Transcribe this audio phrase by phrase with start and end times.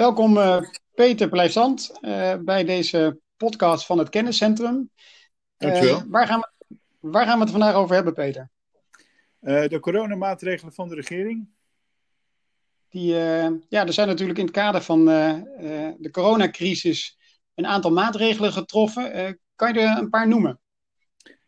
[0.00, 0.60] Welkom uh,
[0.94, 4.90] Peter Pleisant uh, bij deze podcast van het Kenniscentrum.
[5.56, 6.02] Dankjewel.
[6.08, 8.50] waar, gaan we, waar gaan we het vandaag over hebben, Peter?
[9.40, 11.48] de coronamaatregelen van de regering.
[12.88, 13.14] Die,
[13.68, 17.18] ja, er zijn natuurlijk in het kader van de coronacrisis
[17.54, 19.38] een aantal maatregelen getroffen.
[19.54, 20.60] kan je er een paar noemen?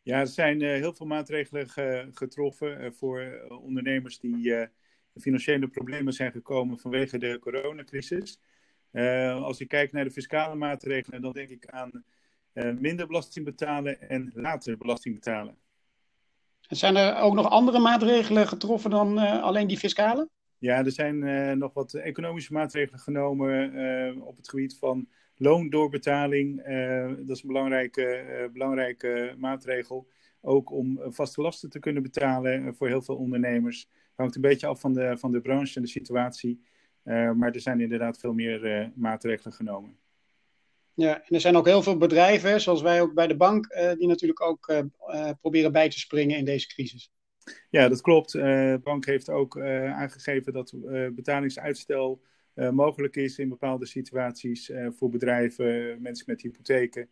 [0.03, 1.69] Ja, er zijn heel veel maatregelen
[2.15, 4.69] getroffen voor ondernemers die
[5.21, 8.41] financiële problemen zijn gekomen vanwege de coronacrisis.
[8.93, 12.05] Uh, als je kijkt naar de fiscale maatregelen, dan denk ik aan
[12.55, 15.57] uh, minder belasting betalen en later belasting betalen.
[16.69, 20.29] En zijn er ook nog andere maatregelen getroffen dan uh, alleen die fiscale?
[20.59, 26.57] Ja, er zijn nog wat economische maatregelen genomen op het gebied van loondoorbetaling.
[27.27, 30.09] dat is een belangrijke, belangrijke maatregel.
[30.45, 34.81] Ook om vaste lasten te kunnen betalen voor heel veel ondernemers hangt een beetje af
[34.81, 36.63] van de, van de branche en de situatie.
[37.05, 39.97] Uh, maar er zijn inderdaad veel meer maatregelen genomen.
[40.95, 44.09] Ja, en er zijn ook heel veel bedrijven, zoals wij ook bij de bank, die
[44.09, 44.85] natuurlijk ook
[45.41, 47.13] proberen bij te springen in deze crisis.
[47.71, 48.33] Ja, dat klopt.
[48.33, 50.75] de bank heeft ook aangegeven dat
[51.15, 52.23] betalingsuitstel
[52.55, 57.09] mogelijk is in bepaalde situaties voor bedrijven, mensen met hypotheken.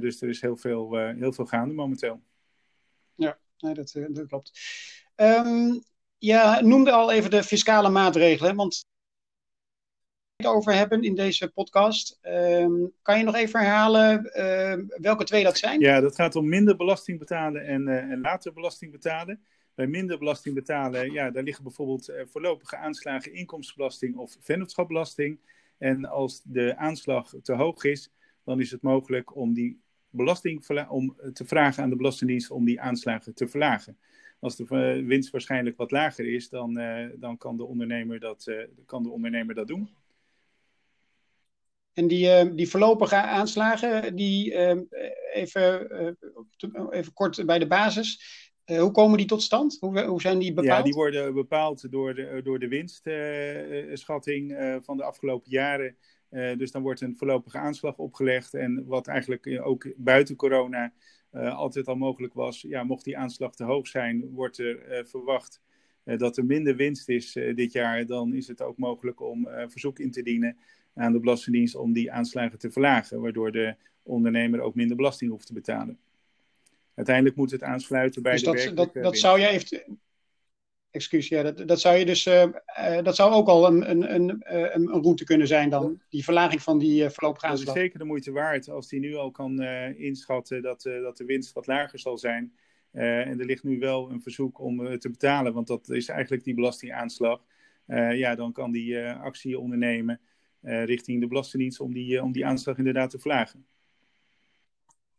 [0.00, 2.20] dus er is heel veel, heel veel gaande momenteel.
[3.18, 4.60] Ja, nee, dat, dat klopt.
[5.16, 5.82] Um,
[6.18, 8.86] ja, noemde al even de fiscale maatregelen, want
[10.36, 12.18] het over hebben in deze podcast.
[12.22, 15.80] Um, kan je nog even herhalen uh, welke twee dat zijn?
[15.80, 19.44] Ja, dat gaat om minder belasting betalen en, uh, en later belasting betalen.
[19.74, 25.40] Bij minder belasting betalen, ja, daar liggen bijvoorbeeld uh, voorlopige aanslagen inkomstenbelasting of vennootschapbelasting.
[25.78, 28.10] En als de aanslag te hoog is,
[28.44, 32.80] dan is het mogelijk om die belasting om te vragen aan de Belastingdienst om die
[32.80, 33.98] aanslagen te verlagen
[34.40, 38.50] als de eh, winst waarschijnlijk wat lager is, dan, uh, dan kan, de ondernemer dat,
[38.86, 39.88] kan de ondernemer dat doen.
[41.92, 44.54] En die, die voorlopige aanslagen, die,
[45.32, 45.90] even,
[46.90, 48.20] even kort bij de basis,
[48.64, 49.76] hoe komen die tot stand?
[49.80, 50.78] Hoe, hoe zijn die bepaald?
[50.78, 55.96] Ja, die worden bepaald door de, door de winstschatting van de afgelopen jaren.
[56.30, 58.54] Dus dan wordt een voorlopige aanslag opgelegd.
[58.54, 60.92] En wat eigenlijk ook buiten corona
[61.32, 65.60] uh, altijd al mogelijk was, ja, mocht die aanslag te hoog zijn, wordt er verwacht
[66.04, 70.10] dat er minder winst is dit jaar, dan is het ook mogelijk om verzoek in
[70.10, 70.56] te dienen
[70.94, 75.46] aan de Belastingdienst om die aanslagen te verlagen, waardoor de ondernemer ook minder belasting hoeft
[75.46, 75.98] te betalen.
[76.94, 79.98] Uiteindelijk moet het aansluiten bij dus de dat, dat, dat zou even
[80.90, 84.14] excuus, ja, dat, dat zou je dus, uh, uh, dat zou ook al een, een,
[84.14, 87.66] een, uh, een route kunnen zijn dan, die verlaging van die voorlopige aanslag.
[87.66, 89.62] Dat is zeker de moeite waard als die nu al kan
[89.96, 92.52] inschatten dat, dat de winst wat lager zal zijn.
[92.92, 96.54] en er ligt nu wel een verzoek om te betalen, want dat is eigenlijk die
[96.54, 97.44] belastingaanslag.
[98.12, 100.20] ja, dan kan die actie ondernemen
[100.60, 103.66] richting de Belastingdienst om die, om die aanslag inderdaad te verlagen.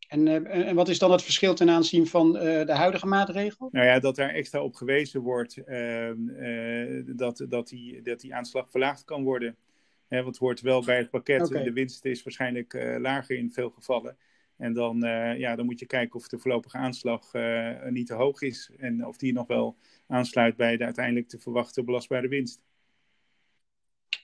[0.09, 3.70] En, uh, en, wat is dan het verschil ten aanzien van uh, de huidige maatregel?
[3.72, 6.12] Nou ja, dat daar extra op gewezen wordt uh,
[7.06, 9.56] dat, dat, die, dat die aanslag verlaagd kan worden.
[10.08, 11.47] Hè, want het hoort wel bij het pakket.
[11.47, 11.64] Okay.
[11.64, 14.18] De winst is waarschijnlijk lager in veel gevallen.
[14.58, 15.00] En dan,
[15.38, 17.31] ja, dan moet je kijken of de voorlopige aanslag
[17.90, 18.72] niet te hoog is.
[18.78, 19.78] En of die nog wel
[20.08, 22.62] aansluit bij de uiteindelijk te verwachten belastbare winst.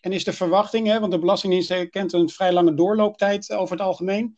[0.01, 3.85] En is de verwachting, hè, want de Belastingdienst kent een vrij lange doorlooptijd over het
[3.85, 4.35] algemeen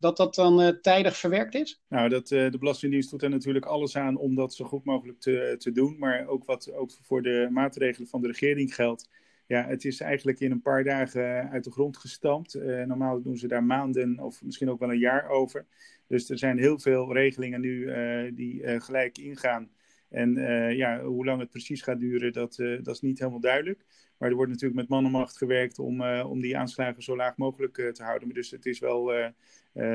[0.00, 1.82] dat dat dan uh, tijdig verwerkt is?
[1.88, 5.20] Nou, dat, uh, de Belastingdienst doet er natuurlijk alles aan om dat zo goed mogelijk
[5.20, 5.96] te, te doen.
[5.98, 9.08] Maar ook wat ook voor de maatregelen van de regering geldt.
[9.46, 12.54] Ja, het is eigenlijk in een paar dagen uit de grond gestampt.
[12.86, 15.66] Normaal doen ze daar maanden of misschien ook wel een jaar over.
[16.06, 17.92] Dus er zijn heel veel regelingen nu
[18.34, 19.70] die gelijk ingaan.
[20.10, 20.34] En
[20.76, 23.84] ja, hoe lang het precies gaat duren, dat, dat is niet helemaal duidelijk.
[24.18, 27.74] Maar er wordt natuurlijk met mannenmacht gewerkt om, uh, om die aanslagen zo laag mogelijk
[27.74, 28.28] te houden.
[28.28, 29.12] Dus het is wel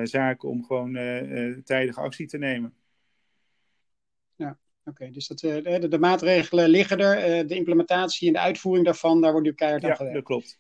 [0.04, 0.94] zaak om gewoon
[1.64, 2.74] tijdige actie te nemen.
[4.36, 4.50] Ja,
[4.80, 4.90] oké.
[4.90, 5.12] Okay.
[5.12, 7.48] Dus dat, de, de, maatregelen liggen er.
[7.48, 10.14] de implementatie en de uitvoering daarvan, daar wordt nu keihard aan gewerkt.
[10.14, 10.60] Ja, dat klopt.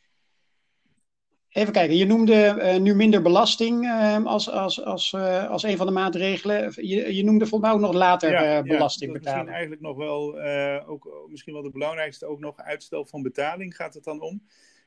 [1.55, 5.77] Even kijken, je noemde uh, nu minder belasting uh, als, als, als, uh, als een
[5.77, 6.73] van de maatregelen.
[6.75, 9.39] Je, je noemde volgens mij ook nog later ja, belasting ja, betalen.
[9.39, 10.41] Misschien eigenlijk nog wel,
[10.87, 14.41] ook, misschien wel de belangrijkste, ook nog uitstel van betaling gaat het dan om.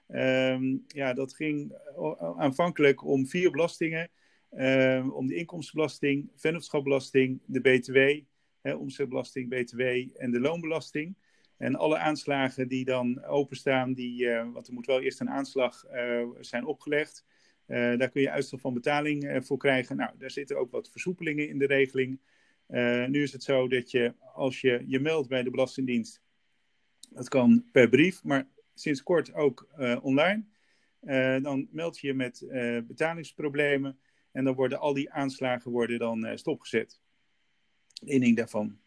[0.09, 1.73] Um, ja, dat ging
[2.37, 4.11] aanvankelijk om vier belastingen.
[4.51, 7.99] Ehm, om de inkomstenbelasting, vennootschapbelasting, de BTW,
[8.61, 9.81] hè, omzetbelasting, BTW
[10.15, 11.17] en de loonbelasting.
[11.59, 15.85] En alle aanslagen die dan openstaan, die, uh, want er moet wel eerst een aanslag
[15.93, 17.25] uh, zijn opgelegd.
[17.67, 19.97] Uh, daar kun je uitstel van betaling voor krijgen.
[19.97, 22.21] Nou, daar zitten ook wat versoepelingen in de regeling.
[23.09, 26.23] nu is het zo dat je, als je je meldt bij de Belastingdienst,
[27.11, 29.69] dat kan per brief, maar sinds kort ook
[30.03, 30.45] online.
[31.43, 32.47] dan meld je je met
[32.87, 33.99] betalingsproblemen
[34.33, 37.01] en dan worden al die aanslagen worden dan stopgezet.
[38.05, 38.79] Inning daarvan.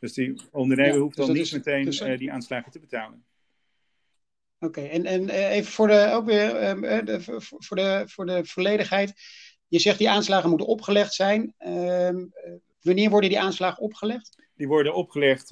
[0.00, 3.24] Dus die ondernemer hoeft dus dan niet meteen dus, die aanslagen te betalen.
[4.58, 9.12] Oké, en, en even voor de, ook weer ehm, voor, de, voor de volledigheid.
[9.68, 11.54] Je zegt die aanslagen moeten opgelegd zijn.
[11.58, 12.26] Ehm,
[12.80, 14.48] wanneer worden die aanslagen opgelegd?
[14.54, 15.48] Die worden opgelegd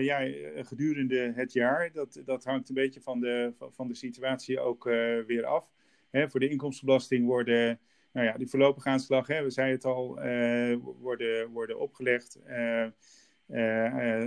[0.00, 0.18] ja,
[0.54, 1.90] gedurende het jaar.
[1.92, 4.84] Dat, dat hangt een beetje van de, van de situatie ook
[5.26, 5.70] weer af.
[6.10, 7.80] Hè, voor de inkomstenbelasting worden
[8.12, 10.14] nou ja, die voorlopige aanslag, hè, we zeiden het al,
[11.00, 12.38] worden, worden opgelegd.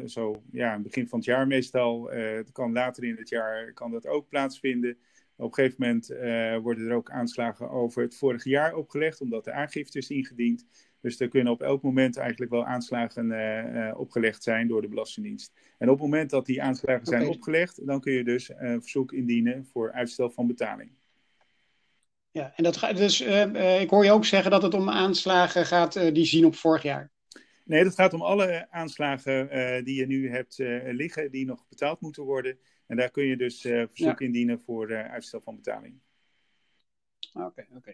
[0.05, 2.09] Zo ja, begin van het jaar meestal.
[2.09, 4.97] het kan later in het jaar kan dat ook plaatsvinden.
[5.35, 6.07] Op een gegeven moment
[6.63, 10.65] worden er ook aanslagen over het vorige jaar opgelegd, omdat de aangifte is ingediend.
[11.01, 15.53] Dus er kunnen op elk moment eigenlijk wel aanslagen uh, opgelegd zijn door de Belastingdienst.
[15.77, 19.11] En op het moment dat die aanslagen zijn opgelegd, dan kun je dus een verzoek
[19.11, 20.91] indienen voor uitstel van betaling.
[22.31, 23.21] Ja, en dat gaat dus,
[23.79, 27.11] ik hoor je ook zeggen dat het om aanslagen gaat die zien op vorig jaar.
[27.69, 30.57] Nee, dat gaat om alle aanslagen die je nu hebt
[30.91, 32.59] liggen, die nog betaald moeten worden.
[32.87, 35.99] En daar kun je dus verzoek indienen voor uitstel van betaling.
[37.33, 37.93] Oké, oké.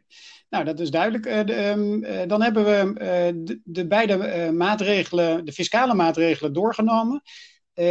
[0.50, 1.26] Nou, dat is duidelijk.
[1.26, 6.54] Uh, de, um, uh, dan hebben we uh, de, de, beide maatregelen, de fiscale maatregelen,
[6.54, 7.22] doorgenomen.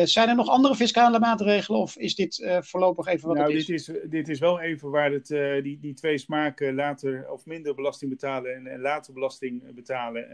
[0.05, 3.67] Zijn er nog andere fiscale maatregelen of is dit voorlopig even wat nou, het is?
[3.67, 5.27] Dit is, dit is wel even waar het,
[5.63, 10.29] die, die twee smaken later of minder belasting betalen en, en later belasting betalen,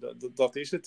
[0.00, 0.86] dat, dat is het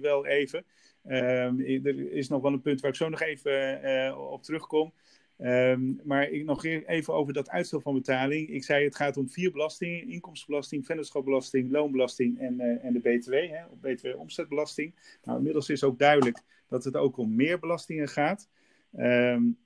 [0.00, 0.64] wel even.
[1.04, 4.92] Ehm, er is nog wel een punt waar ik zo nog even op terugkom.
[5.38, 8.48] Um, maar ik, nog even over dat uitstel van betaling.
[8.48, 13.32] Ik zei het gaat om vier belastingen: inkomstenbelasting, vennootschapsbelasting, loonbelasting en, uh, en de BTW,
[13.32, 14.94] hè, BTW-omzetbelasting.
[15.24, 18.48] Nou, inmiddels is ook duidelijk dat het ook om meer belastingen gaat.
[18.96, 19.58] Um,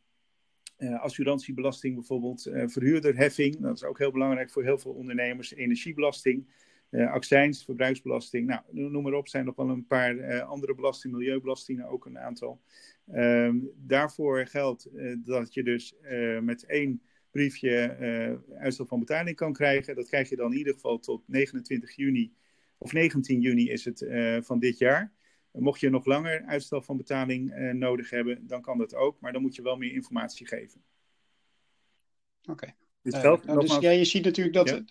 [0.89, 6.59] assurantiebelasting bijvoorbeeld, uh, verhuurderheffing, dat is ook heel belangrijk voor heel veel ondernemers, energiebelasting.
[6.91, 11.87] Uh, accijns, verbruiksbelasting, nou, noem maar op, zijn nog wel een paar andere belastingen, milieubelastingen
[11.87, 12.61] ook een aantal.
[13.15, 14.89] Um, daarvoor geldt
[15.25, 15.95] dat je dus
[16.41, 17.97] met één briefje
[18.59, 19.95] uitstel van betaling kan krijgen.
[19.95, 22.33] Dat krijg je dan in ieder geval tot 29 juni,
[22.79, 24.07] of 19 juni is het
[24.47, 25.13] van dit jaar.
[25.53, 29.43] Mocht je nog langer uitstel van betaling nodig hebben, dan kan dat ook, maar dan
[29.43, 30.83] moet je wel meer informatie geven.
[32.43, 32.75] Oké.
[33.03, 33.43] Okay.
[33.47, 34.83] nou, dus ja, je ziet natuurlijk dat, ja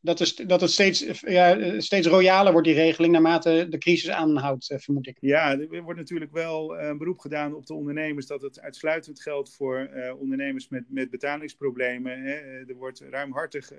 [0.00, 4.70] dat, is, dat het steeds, ja, steeds royaler wordt, die regeling, naarmate de crisis aanhoudt,
[4.70, 5.16] eh, vermoed ik.
[5.20, 9.54] Ja, er wordt natuurlijk wel een beroep gedaan op de ondernemers dat het uitsluitend geldt
[9.54, 12.22] voor uh, ondernemers met, met betalingsproblemen.
[12.22, 12.34] Hè.
[12.66, 13.72] Er wordt ruimhartig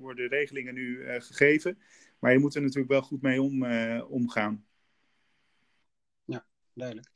[0.00, 1.78] worden regelingen nu gegeven,
[2.18, 3.66] maar je moet er natuurlijk wel goed mee om,
[4.02, 4.64] omgaan
[6.74, 7.08] duidelijk.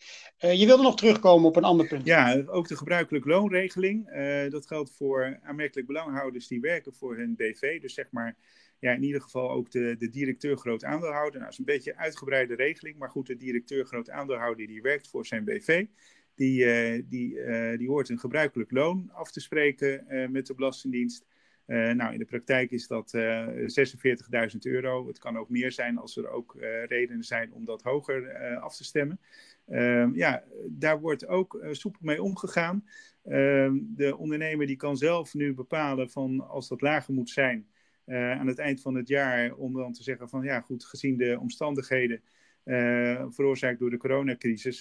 [0.45, 2.07] Uh, je wilde nog terugkomen op een ander punt.
[2.07, 4.09] Ja, ook de gebruikelijke loonregeling.
[4.09, 7.81] Uh, dat geldt voor aanmerkelijk belanghouders die werken voor hun BV.
[7.81, 8.37] Dus zeg maar,
[8.79, 11.33] ja, in ieder geval ook de, de directeur groot aandeelhouder.
[11.33, 12.99] Nou, dat is een beetje een uitgebreide regeling.
[12.99, 15.87] Maar goed, de directeur groot aandeelhouder die werkt voor zijn BV.
[16.35, 17.41] Die, uh, die,
[17.77, 21.25] die hoort een gebruikelijk loon af te spreken met de Belastingdienst.
[21.69, 25.07] Uh, nou, in de praktijk is dat uh, 46.000 euro.
[25.07, 28.77] Het kan ook meer zijn als er ook uh, redenen zijn om dat hoger af
[28.77, 29.21] te stemmen.
[29.67, 32.85] Ehm, ja, daar wordt ook soepel mee omgegaan.
[33.25, 37.67] Ehm, de ondernemer die kan zelf nu bepalen van als dat lager moet zijn
[38.07, 41.39] aan het eind van het jaar, om dan te zeggen van ja goed, gezien de
[41.41, 42.23] omstandigheden
[42.69, 44.79] uh, veroorzaakt door de coronacrisis,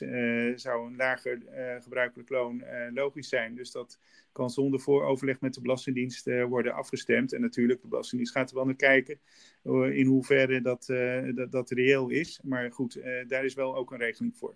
[0.61, 1.41] zou een lager
[1.81, 2.63] gebruikelijk loon
[2.93, 3.55] logisch zijn.
[3.55, 3.99] Dus dat
[4.31, 7.33] kan zonder vooroverleg met de Belastingdienst worden afgestemd.
[7.33, 9.19] En natuurlijk, de Belastingdienst gaat er wel naar kijken
[9.91, 10.85] in hoeverre dat,
[11.35, 12.39] dat, dat reëel is.
[12.43, 14.55] Maar goed, daar is wel ook een regeling voor.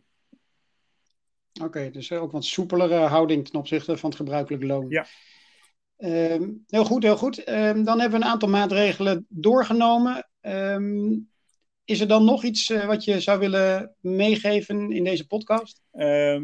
[1.63, 4.89] Oké, dus ook wat soepelere houding ten opzichte van het gebruikelijk loon.
[4.89, 5.05] Ja.
[5.97, 7.49] Um, heel goed, heel goed.
[7.49, 10.29] Um, dan hebben we een aantal maatregelen doorgenomen.
[10.41, 11.29] Um,
[11.85, 15.81] is er dan nog iets uh, wat je zou willen meegeven in deze podcast?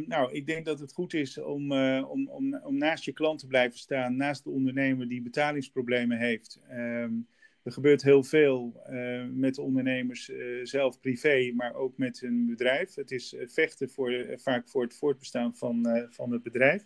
[0.07, 3.39] nou, ik denk dat het goed is om, uh, om, om, om naast je klant
[3.39, 6.59] te blijven staan, naast de ondernemer die betalingsproblemen heeft.
[7.63, 10.31] Er gebeurt heel veel uh, met de ondernemers
[10.63, 12.95] zelf privé, maar ook met hun bedrijf.
[12.95, 16.85] Het is vechten voor, vaak voor het voortbestaan van, van het bedrijf,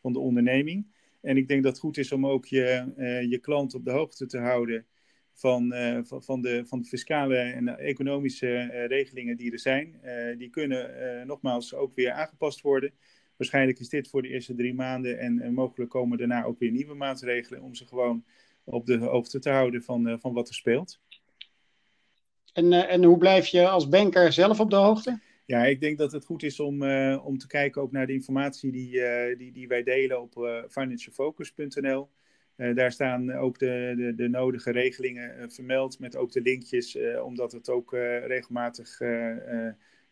[0.00, 0.86] van de onderneming.
[1.20, 2.92] En ik denk dat het goed is om ook je,
[3.28, 4.86] je klant op de hoogte te houden
[5.40, 5.74] van,
[6.06, 10.00] van, van, de, van de fiscale en economische regelingen die er zijn.
[10.38, 12.92] die kunnen nogmaals ook weer aangepast worden.
[13.36, 16.94] Waarschijnlijk is dit voor de eerste drie maanden en, mogelijk komen daarna ook weer nieuwe
[16.94, 18.24] maatregelen om ze gewoon
[18.64, 21.00] op de hoogte te houden van, van wat er speelt.
[22.52, 25.20] En, en hoe blijf je als banker zelf op de hoogte?
[25.46, 28.12] Ja, ik denk dat het goed is om, uh, om te kijken ook naar de
[28.12, 29.00] informatie die,
[29.36, 32.08] die, die wij delen op financialfocus.nl.
[32.74, 37.70] daar staan ook de, de, de nodige regelingen vermeld met ook de linkjes, omdat het
[37.70, 37.92] ook
[38.26, 38.98] regelmatig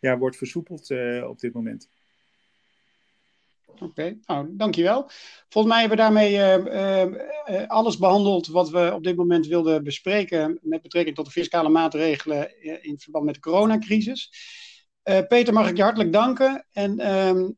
[0.00, 0.90] wordt versoepeld
[1.22, 1.88] op dit moment.
[3.80, 5.10] Oké, nou dankjewel.
[5.48, 10.82] Volgens mij hebben we daarmee alles behandeld wat we op dit moment wilden bespreken met
[10.82, 14.32] betrekking tot de fiscale maatregelen in verband met de coronacrisis.
[15.28, 17.50] Peter, mag ik je hartelijk danken en ehm,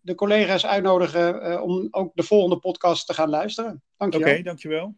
[0.00, 3.82] de collega's uitnodigen om ook de volgende podcast te gaan luisteren.
[3.96, 4.32] Dankjewel.
[4.32, 4.94] Oké, dankjewel.